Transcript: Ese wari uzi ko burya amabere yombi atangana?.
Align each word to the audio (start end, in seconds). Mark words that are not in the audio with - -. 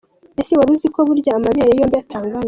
Ese 0.41 0.51
wari 0.59 0.71
uzi 0.75 0.87
ko 0.95 0.99
burya 1.07 1.31
amabere 1.37 1.71
yombi 1.79 1.97
atangana?. 2.03 2.37